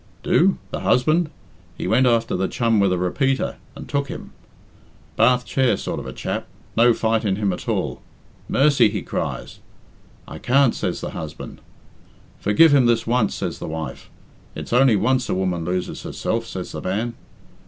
"Do? 0.23 0.57
The 0.71 0.79
husband? 0.79 1.29
He 1.77 1.85
went 1.87 2.07
after 2.07 2.35
the 2.35 2.47
chum 2.47 2.79
with 2.79 2.91
a 2.91 2.97
repeater, 2.97 3.57
and 3.75 3.87
took 3.87 4.07
him. 4.07 4.31
Bath 5.15 5.45
chair 5.45 5.77
sort 5.77 5.99
of 5.99 6.07
a 6.07 6.11
chap 6.11 6.47
no 6.75 6.91
fight 6.91 7.23
in 7.23 7.35
him 7.35 7.53
at 7.53 7.69
all. 7.69 8.01
'Mercy!' 8.49 8.89
he 8.89 9.03
cries. 9.03 9.59
'I 10.27 10.39
can't,' 10.39 10.73
says 10.73 11.01
the 11.01 11.11
husband. 11.11 11.61
'Forgive 12.39 12.73
him 12.73 12.87
this 12.87 13.05
once,' 13.05 13.35
says 13.35 13.59
the 13.59 13.67
wife. 13.67 14.09
'It's 14.55 14.73
only 14.73 14.95
once 14.95 15.29
a 15.29 15.35
woman 15.35 15.65
loses 15.65 16.01
herself,' 16.01 16.47
says 16.47 16.71
the 16.71 16.81
man. 16.81 17.13